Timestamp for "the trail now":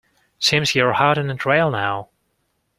1.27-2.09